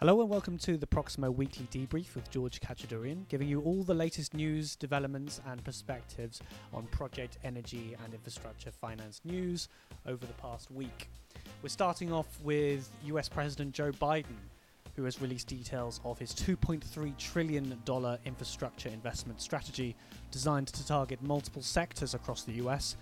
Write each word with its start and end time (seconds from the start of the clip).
Hello 0.00 0.20
and 0.20 0.30
welcome 0.30 0.58
to 0.58 0.76
the 0.76 0.86
Proximo 0.86 1.28
Weekly 1.28 1.66
Debrief 1.72 2.14
with 2.14 2.30
George 2.30 2.60
Kachadurian, 2.60 3.26
giving 3.28 3.48
you 3.48 3.60
all 3.62 3.82
the 3.82 3.92
latest 3.92 4.32
news, 4.32 4.76
developments, 4.76 5.40
and 5.48 5.64
perspectives 5.64 6.40
on 6.72 6.86
project 6.92 7.36
energy 7.42 7.96
and 8.04 8.14
infrastructure 8.14 8.70
finance 8.70 9.20
news 9.24 9.68
over 10.06 10.24
the 10.24 10.32
past 10.34 10.70
week. 10.70 11.10
We're 11.64 11.70
starting 11.70 12.12
off 12.12 12.28
with 12.44 12.88
US 13.06 13.28
President 13.28 13.74
Joe 13.74 13.90
Biden, 13.90 14.36
who 14.94 15.02
has 15.02 15.20
released 15.20 15.48
details 15.48 16.00
of 16.04 16.16
his 16.16 16.32
$2.3 16.32 17.18
trillion 17.18 17.76
infrastructure 18.24 18.90
investment 18.90 19.42
strategy 19.42 19.96
designed 20.30 20.68
to 20.68 20.86
target 20.86 21.20
multiple 21.22 21.60
sectors 21.60 22.14
across 22.14 22.44
the 22.44 22.52
US. 22.64 22.94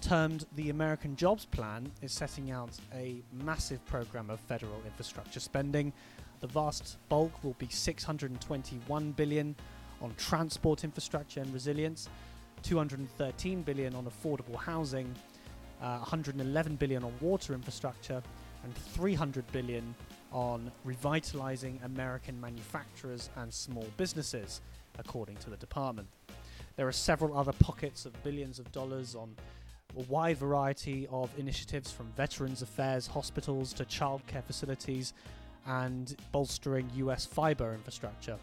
Termed 0.00 0.46
the 0.54 0.70
American 0.70 1.16
Jobs 1.16 1.46
Plan, 1.46 1.90
is 2.02 2.12
setting 2.12 2.52
out 2.52 2.70
a 2.94 3.20
massive 3.32 3.84
program 3.86 4.30
of 4.30 4.38
federal 4.38 4.80
infrastructure 4.84 5.40
spending 5.40 5.92
the 6.40 6.46
vast 6.46 6.98
bulk 7.08 7.32
will 7.42 7.54
be 7.58 7.68
621 7.68 9.12
billion 9.12 9.54
on 10.02 10.14
transport 10.16 10.84
infrastructure 10.84 11.40
and 11.40 11.52
resilience, 11.52 12.08
213 12.62 13.62
billion 13.62 13.94
on 13.94 14.06
affordable 14.06 14.56
housing, 14.56 15.14
uh, 15.80 15.98
111 15.98 16.76
billion 16.76 17.04
on 17.04 17.12
water 17.20 17.54
infrastructure, 17.54 18.22
and 18.64 18.74
300 18.74 19.46
billion 19.52 19.94
on 20.32 20.70
revitalizing 20.84 21.80
American 21.84 22.40
manufacturers 22.40 23.30
and 23.36 23.52
small 23.52 23.86
businesses, 23.96 24.60
according 24.98 25.36
to 25.36 25.50
the 25.50 25.56
department. 25.56 26.08
There 26.76 26.86
are 26.86 26.92
several 26.92 27.38
other 27.38 27.52
pockets 27.52 28.04
of 28.04 28.22
billions 28.22 28.58
of 28.58 28.70
dollars 28.72 29.14
on 29.14 29.34
a 29.96 30.02
wide 30.02 30.36
variety 30.36 31.06
of 31.10 31.30
initiatives 31.38 31.90
from 31.90 32.06
veterans 32.16 32.60
affairs, 32.60 33.06
hospitals 33.06 33.72
to 33.74 33.84
childcare 33.84 34.44
facilities 34.44 35.14
and 35.66 36.16
bolstering 36.32 36.88
US 36.94 37.26
fiber 37.26 37.74
infrastructure. 37.74 38.38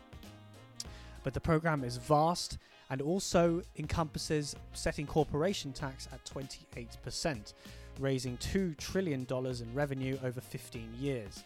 But 1.23 1.33
the 1.33 1.39
program 1.39 1.83
is 1.83 1.97
vast 1.97 2.57
and 2.89 3.01
also 3.01 3.61
encompasses 3.77 4.55
setting 4.73 5.07
corporation 5.07 5.71
tax 5.71 6.07
at 6.11 6.23
28%, 6.25 7.53
raising 7.99 8.37
$2 8.37 8.77
trillion 8.77 9.25
in 9.29 9.73
revenue 9.73 10.17
over 10.23 10.41
15 10.41 10.93
years. 10.99 11.43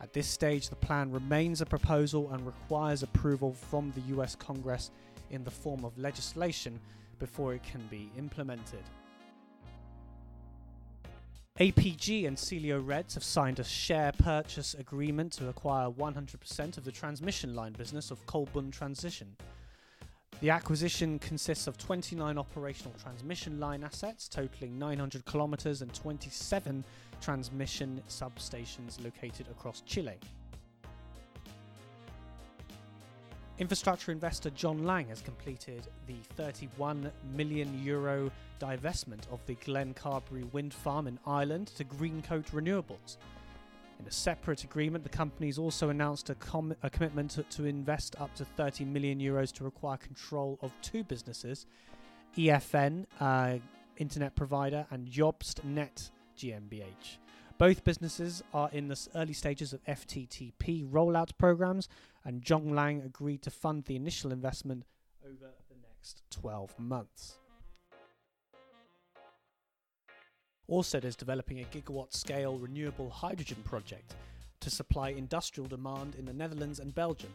At 0.00 0.12
this 0.12 0.28
stage, 0.28 0.68
the 0.68 0.76
plan 0.76 1.10
remains 1.10 1.62
a 1.62 1.66
proposal 1.66 2.30
and 2.32 2.44
requires 2.44 3.02
approval 3.02 3.52
from 3.52 3.92
the 3.92 4.16
US 4.16 4.36
Congress 4.36 4.90
in 5.30 5.42
the 5.42 5.50
form 5.50 5.84
of 5.84 5.96
legislation 5.98 6.78
before 7.18 7.54
it 7.54 7.62
can 7.62 7.80
be 7.90 8.10
implemented. 8.18 8.82
APG 11.58 12.26
and 12.28 12.36
Celeo 12.36 12.86
Redes 12.86 13.14
have 13.14 13.24
signed 13.24 13.58
a 13.58 13.64
share 13.64 14.12
purchase 14.12 14.74
agreement 14.74 15.32
to 15.32 15.48
acquire 15.48 15.88
100% 15.88 16.76
of 16.76 16.84
the 16.84 16.92
transmission 16.92 17.54
line 17.54 17.72
business 17.72 18.10
of 18.10 18.24
Colbún 18.26 18.70
Transition. 18.70 19.34
The 20.42 20.50
acquisition 20.50 21.18
consists 21.18 21.66
of 21.66 21.78
29 21.78 22.36
operational 22.36 22.92
transmission 23.02 23.58
line 23.58 23.84
assets 23.84 24.28
totaling 24.28 24.78
900 24.78 25.24
kilometers 25.24 25.80
and 25.80 25.94
27 25.94 26.84
transmission 27.22 28.02
substations 28.06 29.02
located 29.02 29.46
across 29.50 29.80
Chile. 29.80 30.18
Infrastructure 33.58 34.12
investor 34.12 34.50
John 34.50 34.84
Laing 34.84 35.08
has 35.08 35.22
completed 35.22 35.88
the 36.06 36.16
31 36.34 37.10
million 37.34 37.82
euro 37.82 38.30
divestment 38.60 39.26
of 39.32 39.40
the 39.46 39.54
Glen 39.54 39.94
Carbery 39.94 40.52
wind 40.52 40.74
farm 40.74 41.06
in 41.06 41.18
Ireland 41.26 41.68
to 41.68 41.84
Greencoat 41.84 42.50
Renewables. 42.50 43.16
In 43.98 44.06
a 44.06 44.10
separate 44.10 44.64
agreement, 44.64 45.04
the 45.04 45.10
companies 45.10 45.58
also 45.58 45.88
announced 45.88 46.28
a, 46.28 46.34
com- 46.34 46.76
a 46.82 46.90
commitment 46.90 47.30
to, 47.30 47.44
to, 47.44 47.64
invest 47.64 48.14
up 48.20 48.34
to 48.34 48.44
30 48.44 48.84
million 48.84 49.18
euros 49.18 49.50
to 49.52 49.66
acquire 49.66 49.96
control 49.96 50.58
of 50.60 50.70
two 50.82 51.02
businesses 51.02 51.64
EFN, 52.36 53.06
uh, 53.20 53.54
internet 53.96 54.34
provider, 54.34 54.86
and 54.90 55.08
Jobstnet 55.08 56.10
GmbH. 56.36 57.16
Both 57.56 57.84
businesses 57.84 58.42
are 58.52 58.68
in 58.70 58.88
the 58.88 59.08
early 59.14 59.32
stages 59.32 59.72
of 59.72 59.82
FTTP 59.84 60.86
rollout 60.90 61.30
programs, 61.38 61.88
and 62.26 62.42
John 62.42 62.74
Laing 62.74 63.02
agreed 63.02 63.40
to 63.42 63.50
fund 63.50 63.84
the 63.84 63.94
initial 63.94 64.32
investment 64.32 64.84
over 65.24 65.52
the 65.68 65.76
next 65.80 66.24
12 66.30 66.76
months. 66.78 67.38
Orsted 70.68 71.04
is 71.04 71.14
developing 71.14 71.60
a 71.60 71.64
gigawatt 71.64 72.12
scale 72.12 72.58
renewable 72.58 73.08
hydrogen 73.08 73.58
project 73.64 74.16
to 74.58 74.68
supply 74.68 75.10
industrial 75.10 75.68
demand 75.68 76.16
in 76.16 76.24
the 76.24 76.32
Netherlands 76.32 76.80
and 76.80 76.92
Belgium. 76.92 77.30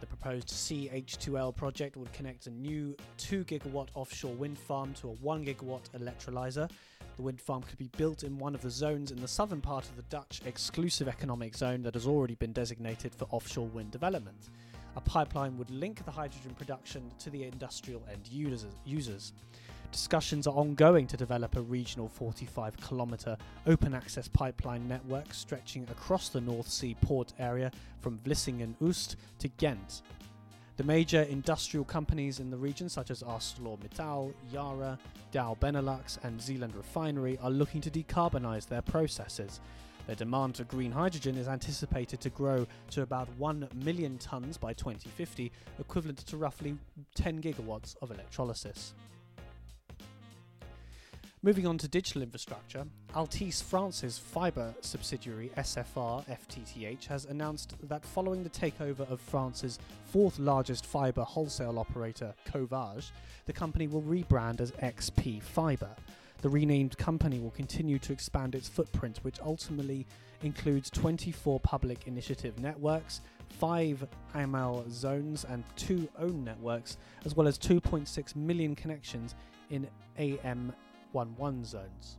The 0.00 0.06
proposed 0.06 0.48
CH2L 0.48 1.54
project 1.54 1.96
would 1.96 2.12
connect 2.12 2.48
a 2.48 2.50
new 2.50 2.96
2 3.18 3.44
gigawatt 3.44 3.90
offshore 3.94 4.34
wind 4.34 4.58
farm 4.58 4.92
to 4.94 5.10
a 5.10 5.12
1 5.12 5.44
gigawatt 5.44 5.88
electrolyzer. 5.96 6.68
The 7.16 7.22
wind 7.22 7.40
farm 7.40 7.62
could 7.62 7.78
be 7.78 7.90
built 7.96 8.24
in 8.24 8.38
one 8.38 8.54
of 8.54 8.62
the 8.62 8.70
zones 8.70 9.12
in 9.12 9.20
the 9.20 9.28
southern 9.28 9.60
part 9.60 9.84
of 9.84 9.96
the 9.96 10.02
Dutch 10.02 10.42
exclusive 10.46 11.06
economic 11.06 11.56
zone 11.56 11.82
that 11.82 11.94
has 11.94 12.06
already 12.06 12.34
been 12.34 12.52
designated 12.52 13.14
for 13.14 13.28
offshore 13.30 13.68
wind 13.68 13.92
development. 13.92 14.50
A 14.96 15.00
pipeline 15.00 15.56
would 15.56 15.70
link 15.70 16.04
the 16.04 16.10
hydrogen 16.10 16.54
production 16.56 17.10
to 17.20 17.30
the 17.30 17.44
industrial 17.44 18.02
end 18.10 18.28
users. 18.84 19.32
Discussions 19.92 20.48
are 20.48 20.54
ongoing 20.56 21.06
to 21.06 21.16
develop 21.16 21.54
a 21.54 21.62
regional 21.62 22.08
45 22.08 22.76
kilometre 22.78 23.36
open 23.68 23.94
access 23.94 24.26
pipeline 24.26 24.88
network 24.88 25.32
stretching 25.32 25.86
across 25.92 26.30
the 26.30 26.40
North 26.40 26.68
Sea 26.68 26.96
port 27.00 27.32
area 27.38 27.70
from 28.00 28.18
Vlissingen 28.24 28.74
Oost 28.82 29.14
to 29.38 29.46
Ghent. 29.46 30.02
The 30.76 30.82
major 30.82 31.22
industrial 31.22 31.84
companies 31.84 32.40
in 32.40 32.50
the 32.50 32.56
region, 32.56 32.88
such 32.88 33.12
as 33.12 33.22
ArcelorMittal, 33.22 34.34
Yara, 34.52 34.98
Dow 35.30 35.56
Benelux, 35.60 36.18
and 36.24 36.42
Zeeland 36.42 36.74
Refinery, 36.74 37.38
are 37.40 37.50
looking 37.50 37.80
to 37.82 37.90
decarbonise 37.90 38.66
their 38.66 38.82
processes. 38.82 39.60
Their 40.08 40.16
demand 40.16 40.56
for 40.56 40.64
green 40.64 40.90
hydrogen 40.90 41.36
is 41.36 41.46
anticipated 41.46 42.20
to 42.22 42.30
grow 42.30 42.66
to 42.90 43.02
about 43.02 43.28
1 43.38 43.68
million 43.84 44.18
tonnes 44.18 44.58
by 44.58 44.72
2050, 44.72 45.52
equivalent 45.78 46.18
to 46.26 46.36
roughly 46.36 46.76
10 47.14 47.40
gigawatts 47.40 47.94
of 48.02 48.10
electrolysis. 48.10 48.94
Moving 51.44 51.66
on 51.66 51.76
to 51.76 51.88
digital 51.88 52.22
infrastructure, 52.22 52.86
Altice 53.14 53.62
France's 53.62 54.16
fibre 54.16 54.74
subsidiary 54.80 55.50
SFR 55.58 56.24
FTTH 56.26 57.04
has 57.04 57.26
announced 57.26 57.74
that 57.82 58.02
following 58.02 58.42
the 58.42 58.48
takeover 58.48 59.00
of 59.10 59.20
France's 59.20 59.78
fourth 60.06 60.38
largest 60.38 60.86
fibre 60.86 61.22
wholesale 61.22 61.78
operator, 61.78 62.34
Covage, 62.46 63.10
the 63.44 63.52
company 63.52 63.88
will 63.88 64.00
rebrand 64.00 64.62
as 64.62 64.70
XP 64.72 65.42
Fibre. 65.42 65.94
The 66.40 66.48
renamed 66.48 66.96
company 66.96 67.40
will 67.40 67.50
continue 67.50 67.98
to 67.98 68.14
expand 68.14 68.54
its 68.54 68.66
footprint, 68.66 69.18
which 69.20 69.38
ultimately 69.44 70.06
includes 70.42 70.88
24 70.88 71.60
public 71.60 72.06
initiative 72.06 72.58
networks, 72.58 73.20
5 73.50 74.08
AMEL 74.34 74.90
zones, 74.90 75.44
and 75.44 75.62
2 75.76 76.08
own 76.18 76.42
networks, 76.42 76.96
as 77.26 77.36
well 77.36 77.46
as 77.46 77.58
2.6 77.58 78.34
million 78.34 78.74
connections 78.74 79.34
in 79.68 79.86
AM 80.18 80.72
1 81.14 81.36
1 81.36 81.64
zones. 81.64 82.18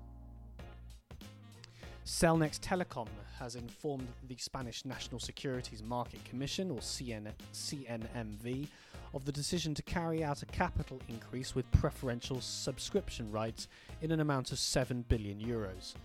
Cellnex 2.06 2.59
Telecom 2.59 3.07
has 3.38 3.56
informed 3.56 4.07
the 4.29 4.38
Spanish 4.38 4.85
National 4.85 5.19
Securities 5.19 5.83
Market 5.83 6.23
Commission, 6.23 6.72
or 6.72 6.78
CN- 6.78 7.34
CNMV, 7.53 8.67
of 9.13 9.25
the 9.25 9.34
decision 9.34 9.73
to 9.73 9.81
carry 9.81 10.23
out 10.23 10.44
a 10.44 10.45
capital 10.45 11.01
increase 11.09 11.55
with 11.55 11.69
preferential 11.72 12.39
subscription 12.39 13.29
rights 13.31 13.67
in 14.02 14.11
an 14.11 14.22
amount 14.22 14.53
of 14.53 14.59
7 14.59 15.03
billion 15.09 15.40
euros. 15.40 15.96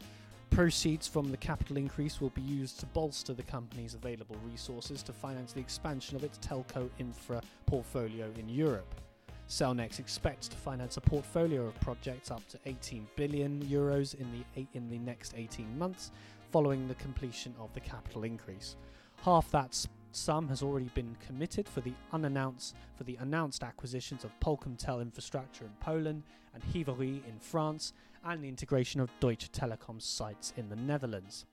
Proceeds 0.50 1.06
from 1.06 1.30
the 1.30 1.36
capital 1.36 1.76
increase 1.76 2.20
will 2.20 2.30
be 2.30 2.42
used 2.42 2.80
to 2.80 2.86
bolster 2.86 3.34
the 3.34 3.42
company's 3.44 3.94
available 3.94 4.36
resources 4.50 5.00
to 5.04 5.12
finance 5.12 5.52
the 5.52 5.60
expansion 5.60 6.16
of 6.16 6.24
its 6.24 6.38
telco 6.38 6.90
infra 6.98 7.40
portfolio 7.66 8.28
in 8.36 8.48
Europe. 8.48 8.94
Cellnex 9.50 9.98
expects 9.98 10.46
to 10.46 10.56
finance 10.56 10.96
a 10.96 11.00
portfolio 11.00 11.66
of 11.66 11.80
projects 11.80 12.30
up 12.30 12.46
to 12.46 12.58
18 12.66 13.08
billion 13.16 13.60
euros 13.64 14.14
in 14.14 14.28
the 14.30 14.66
in 14.74 14.88
the 14.88 14.98
next 14.98 15.34
18 15.36 15.76
months 15.76 16.12
following 16.52 16.86
the 16.86 16.94
completion 16.94 17.52
of 17.58 17.74
the 17.74 17.80
capital 17.80 18.22
increase. 18.22 18.76
Half 19.22 19.50
that 19.50 19.86
sum 20.12 20.46
has 20.48 20.62
already 20.62 20.88
been 20.94 21.16
committed 21.26 21.68
for 21.68 21.80
the 21.80 21.92
unannounced 22.12 22.76
for 22.94 23.02
the 23.02 23.16
announced 23.16 23.64
acquisitions 23.64 24.22
of 24.22 24.38
Polkomtel 24.38 25.02
infrastructure 25.02 25.64
in 25.64 25.72
Poland 25.80 26.22
and 26.54 26.62
Hivory 26.62 27.20
in 27.26 27.40
France 27.40 27.92
and 28.24 28.44
the 28.44 28.48
integration 28.48 29.00
of 29.00 29.10
Deutsche 29.18 29.50
Telekom's 29.50 30.04
sites 30.04 30.52
in 30.56 30.68
the 30.68 30.76
Netherlands. 30.76 31.44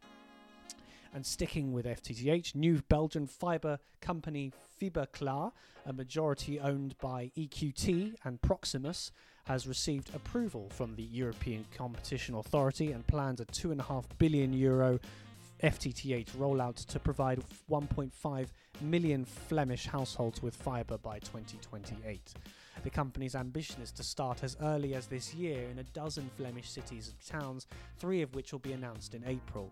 And 1.14 1.26
sticking 1.26 1.74
with 1.74 1.86
FTTH, 1.86 2.56
new 2.56 2.82
Belgian 2.90 3.28
fibre 3.28 3.80
company 4.02 4.52
Fiberklaar, 4.80 5.52
a 5.86 5.94
majority 5.94 6.60
owned 6.60 6.98
by 7.00 7.32
EQT 7.38 8.16
and 8.24 8.42
Proximus, 8.42 9.12
has 9.46 9.68
received 9.68 10.14
approval 10.14 10.70
from 10.70 10.96
the 10.96 11.04
European 11.04 11.66
Competition 11.76 12.36
Authority 12.36 12.92
and 12.92 13.08
plans 13.08 13.40
a 13.40 13.46
2.5 13.46 14.04
billion 14.18 14.52
euro 14.54 15.00
FTTH 15.64 16.32
rollout 16.32 16.86
to 16.86 17.00
provide 17.00 17.42
1.5 17.70 18.48
million 18.82 19.26
Flemish 19.26 19.88
households 19.88 20.42
with 20.44 20.56
fibre 20.56 20.98
by 20.98 21.20
2028. 21.20 22.34
The 22.84 22.90
company's 22.90 23.36
ambition 23.36 23.82
is 23.82 23.92
to 23.94 24.04
start 24.04 24.44
as 24.44 24.56
early 24.62 24.94
as 24.94 25.08
this 25.08 25.34
year 25.34 25.68
in 25.70 25.80
a 25.80 25.84
dozen 25.84 26.30
Flemish 26.38 26.70
cities 26.70 27.12
and 27.12 27.42
towns, 27.42 27.66
three 27.98 28.22
of 28.22 28.36
which 28.36 28.52
will 28.52 28.60
be 28.60 28.74
announced 28.74 29.16
in 29.16 29.24
April. 29.26 29.72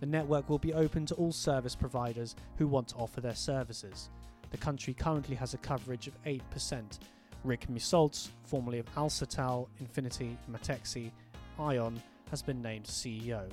The 0.00 0.06
network 0.06 0.48
will 0.48 0.58
be 0.58 0.74
open 0.74 1.06
to 1.06 1.14
all 1.14 1.32
service 1.32 1.74
providers 1.74 2.36
who 2.56 2.68
want 2.68 2.88
to 2.88 2.96
offer 2.96 3.20
their 3.20 3.34
services. 3.34 4.10
The 4.50 4.56
country 4.56 4.94
currently 4.94 5.34
has 5.36 5.54
a 5.54 5.58
coverage 5.58 6.06
of 6.06 6.22
8%. 6.24 6.98
Rik 7.44 7.68
Missault, 7.68 8.28
formerly 8.44 8.78
of 8.78 8.94
Alcatel, 8.94 9.68
Infinity, 9.80 10.36
Matexi, 10.50 11.10
Ion, 11.58 12.00
has 12.30 12.42
been 12.42 12.62
named 12.62 12.84
CEO. 12.84 13.48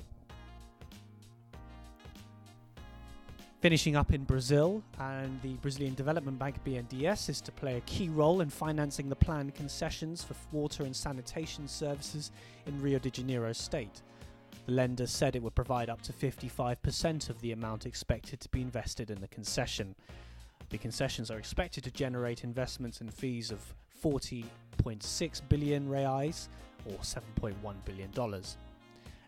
Finishing 3.60 3.96
up 3.96 4.12
in 4.12 4.22
Brazil, 4.22 4.82
and 5.00 5.40
the 5.42 5.54
Brazilian 5.54 5.94
Development 5.94 6.38
Bank 6.38 6.62
BNDES 6.64 7.28
is 7.30 7.40
to 7.40 7.50
play 7.50 7.78
a 7.78 7.80
key 7.80 8.08
role 8.08 8.40
in 8.40 8.50
financing 8.50 9.08
the 9.08 9.16
planned 9.16 9.54
concessions 9.54 10.22
for 10.22 10.34
water 10.52 10.84
and 10.84 10.94
sanitation 10.94 11.66
services 11.66 12.30
in 12.66 12.80
Rio 12.80 12.98
de 12.98 13.10
Janeiro 13.10 13.52
state. 13.52 14.02
The 14.66 14.72
lender 14.72 15.06
said 15.06 15.36
it 15.36 15.42
would 15.44 15.54
provide 15.54 15.88
up 15.88 16.02
to 16.02 16.12
55% 16.12 17.30
of 17.30 17.40
the 17.40 17.52
amount 17.52 17.86
expected 17.86 18.40
to 18.40 18.48
be 18.48 18.60
invested 18.60 19.10
in 19.10 19.20
the 19.20 19.28
concession. 19.28 19.94
The 20.70 20.78
concessions 20.78 21.30
are 21.30 21.38
expected 21.38 21.84
to 21.84 21.92
generate 21.92 22.42
investments 22.42 23.00
and 23.00 23.14
fees 23.14 23.52
of 23.52 23.60
40.6 24.02 25.40
billion 25.48 25.88
reais 25.88 26.48
or 26.84 26.98
7.1 26.98 27.54
billion 27.84 28.10
dollars. 28.10 28.56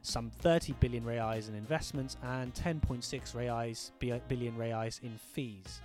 Some 0.02 0.30
30 0.40 0.72
billion 0.80 1.04
reais 1.04 1.48
in 1.48 1.54
investments 1.54 2.16
and 2.24 2.52
10.6 2.54 3.02
reais 3.34 3.90
billion 4.28 4.56
reais 4.56 5.00
in 5.04 5.16
fees. 5.18 5.80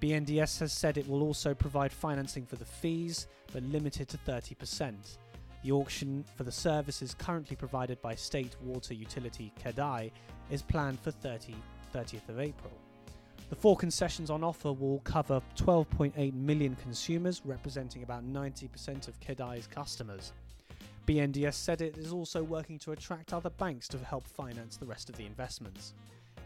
BNDES 0.00 0.60
has 0.60 0.72
said 0.72 0.96
it 0.96 1.08
will 1.08 1.22
also 1.22 1.52
provide 1.52 1.92
financing 1.92 2.46
for 2.46 2.56
the 2.56 2.64
fees, 2.64 3.26
but 3.52 3.62
limited 3.64 4.08
to 4.08 4.16
30%. 4.16 4.94
The 5.62 5.72
auction 5.72 6.24
for 6.36 6.44
the 6.44 6.52
services 6.52 7.14
currently 7.14 7.56
provided 7.56 8.00
by 8.00 8.14
state 8.14 8.54
water 8.62 8.94
utility 8.94 9.52
CEDAE 9.62 10.12
is 10.50 10.62
planned 10.62 11.00
for 11.00 11.10
30, 11.10 11.54
30th 11.94 12.28
of 12.28 12.38
April. 12.38 12.72
The 13.50 13.56
four 13.56 13.76
concessions 13.76 14.30
on 14.30 14.44
offer 14.44 14.72
will 14.72 15.00
cover 15.00 15.40
12.8 15.56 16.34
million 16.34 16.76
consumers, 16.76 17.42
representing 17.44 18.02
about 18.02 18.24
90% 18.30 19.08
of 19.08 19.18
CEDAE's 19.20 19.66
customers. 19.66 20.32
BNDES 21.06 21.54
said 21.54 21.80
it 21.80 21.96
is 21.96 22.12
also 22.12 22.42
working 22.42 22.78
to 22.80 22.92
attract 22.92 23.32
other 23.32 23.48
banks 23.48 23.88
to 23.88 23.98
help 23.98 24.28
finance 24.28 24.76
the 24.76 24.84
rest 24.84 25.08
of 25.08 25.16
the 25.16 25.24
investments. 25.24 25.94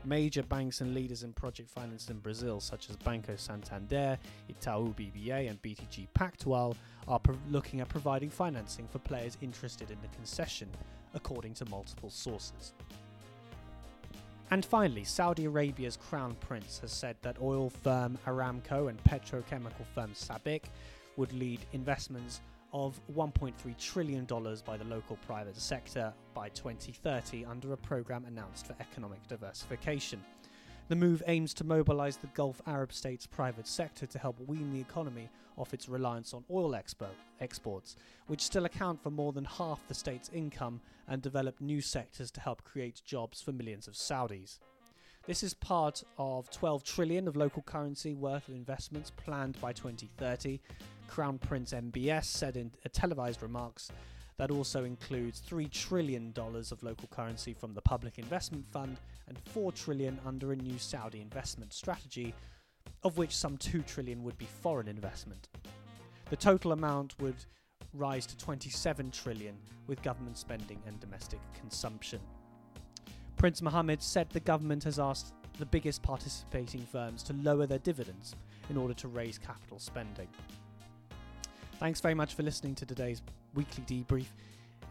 Major 0.04 0.42
banks 0.42 0.80
and 0.80 0.94
leaders 0.94 1.22
in 1.22 1.32
project 1.32 1.70
finance 1.70 2.10
in 2.10 2.18
Brazil, 2.18 2.60
such 2.60 2.90
as 2.90 2.96
Banco 2.96 3.36
Santander, 3.36 4.18
Itaú 4.50 4.94
BBA, 4.94 5.48
and 5.48 5.62
BTG 5.62 6.08
Pactual, 6.14 6.74
are 7.06 7.20
pro- 7.20 7.36
looking 7.50 7.80
at 7.80 7.88
providing 7.88 8.28
financing 8.28 8.88
for 8.88 8.98
players 8.98 9.38
interested 9.40 9.90
in 9.90 9.98
the 10.02 10.08
concession, 10.08 10.68
according 11.14 11.54
to 11.54 11.64
multiple 11.66 12.10
sources. 12.10 12.74
And 14.50 14.64
finally, 14.64 15.04
Saudi 15.04 15.46
Arabia's 15.46 15.96
Crown 15.96 16.36
Prince 16.40 16.80
has 16.80 16.92
said 16.92 17.16
that 17.22 17.40
oil 17.40 17.70
firm 17.70 18.18
Aramco 18.26 18.90
and 18.90 19.02
petrochemical 19.04 19.86
firm 19.94 20.10
SABIC 20.12 20.64
would 21.16 21.32
lead 21.32 21.60
investments 21.72 22.40
of 22.72 23.00
$1.3 23.14 23.52
trillion 23.78 24.24
by 24.24 24.76
the 24.76 24.84
local 24.84 25.16
private 25.26 25.56
sector 25.56 26.12
by 26.34 26.48
2030 26.50 27.44
under 27.44 27.72
a 27.72 27.76
program 27.76 28.24
announced 28.24 28.66
for 28.66 28.74
economic 28.80 29.26
diversification. 29.28 30.22
The 30.88 30.96
move 30.96 31.22
aims 31.26 31.54
to 31.54 31.64
mobilize 31.64 32.16
the 32.16 32.26
Gulf 32.28 32.60
Arab 32.66 32.92
states' 32.92 33.26
private 33.26 33.66
sector 33.66 34.06
to 34.06 34.18
help 34.18 34.38
wean 34.46 34.72
the 34.72 34.80
economy 34.80 35.30
off 35.56 35.72
its 35.72 35.88
reliance 35.88 36.34
on 36.34 36.44
oil 36.50 36.72
expo- 36.72 37.06
exports, 37.40 37.96
which 38.26 38.40
still 38.40 38.64
account 38.64 39.02
for 39.02 39.10
more 39.10 39.32
than 39.32 39.44
half 39.44 39.86
the 39.88 39.94
state's 39.94 40.30
income, 40.34 40.80
and 41.08 41.22
develop 41.22 41.60
new 41.60 41.80
sectors 41.80 42.30
to 42.32 42.40
help 42.40 42.64
create 42.64 43.02
jobs 43.04 43.40
for 43.40 43.52
millions 43.52 43.86
of 43.86 43.94
Saudis. 43.94 44.58
This 45.24 45.44
is 45.44 45.54
part 45.54 46.02
of 46.18 46.50
12 46.50 46.82
trillion 46.82 47.28
of 47.28 47.36
local 47.36 47.62
currency 47.62 48.14
worth 48.14 48.48
of 48.48 48.54
investments 48.54 49.12
planned 49.16 49.60
by 49.60 49.72
2030. 49.72 50.60
Crown 51.08 51.38
Prince 51.38 51.72
MBS 51.72 52.24
said 52.24 52.56
in 52.56 52.70
uh, 52.84 52.88
televised 52.92 53.42
remarks 53.42 53.90
that 54.38 54.50
also 54.50 54.84
includes 54.84 55.40
3 55.40 55.68
trillion 55.68 56.32
dollars 56.32 56.72
of 56.72 56.82
local 56.82 57.08
currency 57.08 57.52
from 57.52 57.74
the 57.74 57.82
Public 57.82 58.18
Investment 58.18 58.66
Fund 58.72 58.98
and 59.28 59.38
4 59.38 59.72
trillion 59.72 60.18
under 60.26 60.52
a 60.52 60.56
new 60.56 60.78
Saudi 60.78 61.20
investment 61.20 61.72
strategy, 61.72 62.34
of 63.04 63.18
which 63.18 63.36
some 63.36 63.56
2 63.56 63.82
trillion 63.82 64.22
would 64.22 64.38
be 64.38 64.46
foreign 64.46 64.88
investment. 64.88 65.48
The 66.30 66.36
total 66.36 66.72
amount 66.72 67.18
would 67.20 67.36
rise 67.94 68.26
to 68.26 68.36
27 68.36 69.10
trillion 69.10 69.54
with 69.86 70.02
government 70.02 70.38
spending 70.38 70.80
and 70.86 70.98
domestic 70.98 71.40
consumption. 71.60 72.20
Prince 73.36 73.60
Mohammed 73.60 74.02
said 74.02 74.30
the 74.30 74.40
government 74.40 74.84
has 74.84 74.98
asked 74.98 75.34
the 75.58 75.66
biggest 75.66 76.02
participating 76.02 76.80
firms 76.80 77.22
to 77.24 77.32
lower 77.34 77.66
their 77.66 77.78
dividends 77.78 78.34
in 78.70 78.76
order 78.76 78.94
to 78.94 79.08
raise 79.08 79.38
capital 79.38 79.78
spending. 79.78 80.28
Thanks 81.82 82.00
very 82.00 82.14
much 82.14 82.34
for 82.34 82.44
listening 82.44 82.76
to 82.76 82.86
today's 82.86 83.22
weekly 83.54 83.82
debrief. 83.82 84.26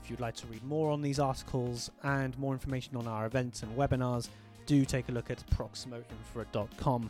If 0.04 0.10
you'd 0.10 0.20
like 0.20 0.36
to 0.36 0.48
read 0.48 0.62
more 0.66 0.92
on 0.92 1.02
these 1.02 1.20
articles 1.20 1.90
and 2.04 2.38
more 2.38 2.52
information 2.52 2.98
on 2.98 3.08
our 3.08 3.26
events 3.26 3.64
and 3.64 3.74
webinars, 3.78 4.28
do 4.66 4.84
take 4.84 5.08
a 5.08 5.14
look 5.14 5.32
at 5.32 5.42
proximoinfra.com, 5.52 7.10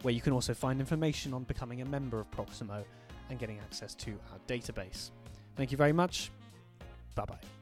where 0.00 0.14
you 0.14 0.22
can 0.22 0.32
also 0.32 0.54
find 0.54 0.80
information 0.80 1.34
on 1.34 1.42
becoming 1.42 1.82
a 1.82 1.84
member 1.84 2.18
of 2.18 2.30
Proximo 2.30 2.82
and 3.28 3.38
getting 3.38 3.58
access 3.58 3.94
to 3.96 4.12
our 4.32 4.38
database. 4.48 5.10
Thank 5.56 5.72
you 5.72 5.76
very 5.76 5.92
much. 5.92 6.30
Bye 7.14 7.26
bye. 7.26 7.55